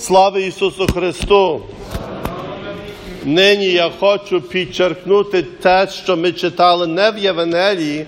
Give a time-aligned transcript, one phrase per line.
[0.00, 1.62] Слава Ісусу Христу!
[3.24, 8.06] Нині я хочу підчеркнути те, що ми читали не в Євангелії,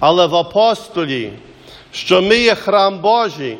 [0.00, 1.32] але в апостолі,
[1.92, 3.58] що ми є храм Божий,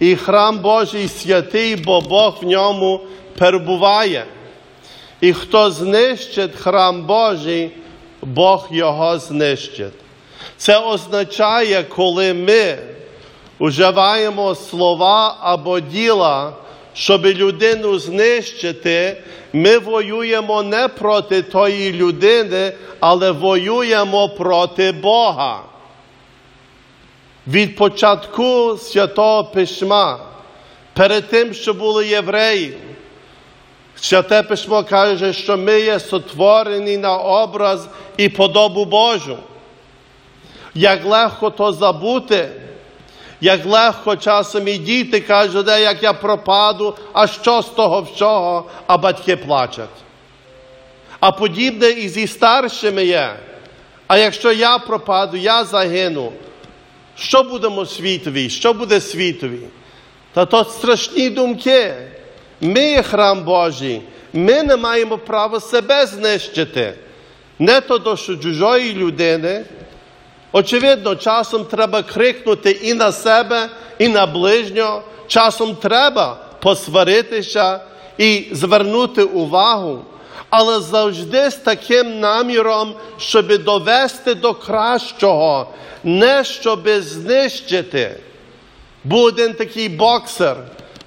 [0.00, 3.00] і храм Божий святий, бо Бог в ньому
[3.38, 4.24] перебуває.
[5.20, 7.70] І хто знищить храм Божий,
[8.22, 9.92] Бог його знищить.
[10.56, 12.78] Це означає, коли ми
[13.58, 16.52] уживаємо слова або діла,
[17.00, 19.16] щоб людину знищити,
[19.52, 25.60] ми воюємо не проти тої людини, але воюємо проти Бога.
[27.46, 30.18] Від початку святого письма,
[30.92, 32.76] перед тим, що були євреї,
[33.96, 39.38] святе письмо каже, що ми є сотворені на образ і подобу Божу.
[40.74, 42.48] Як легко то забути,
[43.40, 48.64] як легко часом і діти кажуть, де як я пропаду, а що з того всього,
[48.86, 49.84] а батьки плачуть.
[51.20, 53.30] А подібне і зі старшими є.
[54.06, 56.32] А якщо я пропаду, я загину,
[57.16, 58.50] що будемо світові?
[58.50, 59.60] Що буде світові?
[60.32, 61.94] Та то страшні думки.
[62.60, 66.94] Ми храм Божий, ми не маємо права себе знищити.
[67.58, 69.64] Не то до чужої людини.
[70.52, 75.02] Очевидно, часом треба крикнути і на себе, і на ближнього.
[75.26, 77.80] Часом треба посваритися
[78.18, 80.04] і звернути увагу,
[80.50, 85.68] але завжди з таким наміром, щоб довести до кращого,
[86.04, 88.20] не щоб знищити.
[89.04, 90.56] Був один такий боксер,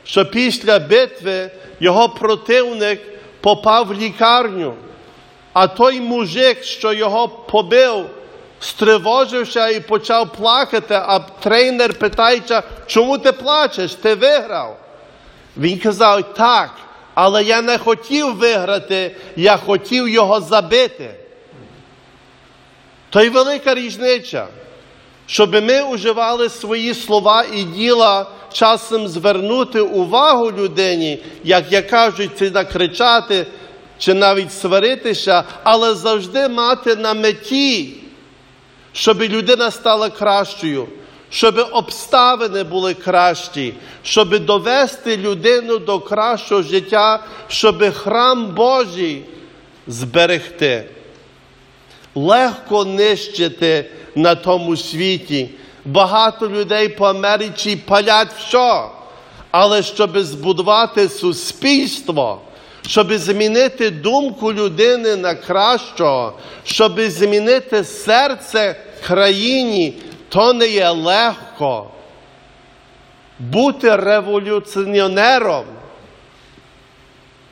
[0.05, 3.01] що після битви його противник
[3.41, 4.73] попав в лікарню,
[5.53, 8.05] а той мужик, що його побив,
[8.63, 13.95] стривожився і почав плакати, а тренер питається, чому ти плачеш?
[13.95, 14.77] Ти виграв.
[15.57, 16.69] Він казав, так,
[17.13, 21.15] але я не хотів виграти, я хотів його забити.
[23.09, 24.47] То й велика різниця,
[25.25, 32.51] щоб ми уживали свої слова і діла часом звернути увагу людині, як я кажу, чи
[32.51, 33.45] накричати,
[33.97, 38.02] чи навіть сваритися, але завжди мати на меті
[38.93, 40.87] щоб людина стала кращою,
[41.29, 43.73] щоб обставини були кращі,
[44.03, 49.25] щоб довести людину до кращого життя, щоб храм Божий
[49.87, 50.85] зберегти.
[52.15, 55.49] Легко нищити на тому світі.
[55.85, 58.83] Багато людей по Америці палять все,
[59.51, 62.41] але щоб збудувати суспільство
[62.87, 66.33] щоб змінити думку людини на кращого,
[66.63, 68.75] щоб змінити серце
[69.07, 69.93] країні,
[70.29, 71.87] то не є легко.
[73.39, 75.65] Бути революціонером.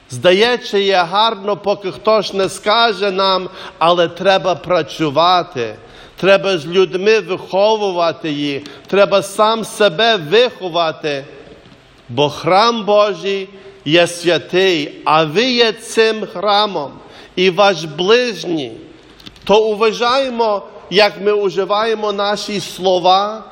[0.09, 3.49] Здається, є гарно, поки хтось не скаже нам,
[3.79, 5.75] але треба працювати.
[6.15, 11.25] Треба з людьми виховувати їх, треба сам себе виховати,
[12.09, 13.49] бо храм Божий
[13.85, 16.91] є святий, а ви є цим храмом.
[17.35, 18.71] І ваш ближній,
[19.43, 23.43] то уважаємо, як ми уживаємо наші слова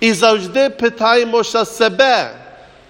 [0.00, 2.34] і завжди питаємося себе.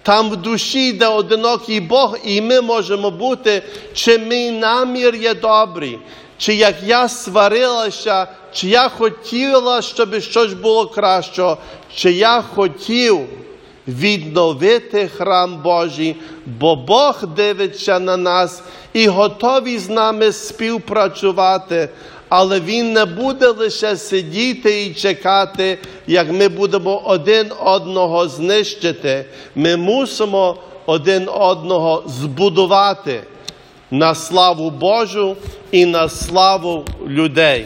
[0.03, 5.99] Там в душі, де одинокий Бог, і ми можемо бути, чи мій намір є добрий,
[6.37, 11.57] чи як я сварилася, чи я хотіла, щоб щось було кращого,
[11.95, 13.19] чи я хотів
[13.89, 18.63] відновити храм Божий, бо Бог дивиться на нас
[18.93, 21.89] і готовий з нами співпрацювати.
[22.29, 25.77] Але Він не буде лише сидіти і чекати,
[26.07, 29.25] як ми будемо один одного знищити.
[29.55, 33.21] Ми мусимо один одного збудувати
[33.91, 35.37] на славу Божу
[35.71, 37.65] і на славу людей.